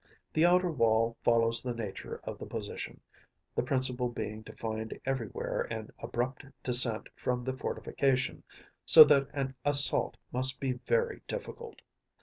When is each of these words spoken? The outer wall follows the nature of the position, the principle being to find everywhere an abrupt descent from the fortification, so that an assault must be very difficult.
The 0.33 0.47
outer 0.47 0.71
wall 0.71 1.15
follows 1.21 1.61
the 1.61 1.75
nature 1.75 2.21
of 2.23 2.39
the 2.39 2.45
position, 2.47 3.01
the 3.53 3.61
principle 3.61 4.09
being 4.09 4.43
to 4.45 4.55
find 4.55 4.99
everywhere 5.05 5.67
an 5.69 5.91
abrupt 5.99 6.43
descent 6.63 7.07
from 7.15 7.43
the 7.43 7.55
fortification, 7.55 8.41
so 8.83 9.03
that 9.03 9.27
an 9.31 9.53
assault 9.63 10.17
must 10.31 10.59
be 10.59 10.71
very 10.73 11.21
difficult. 11.27 11.83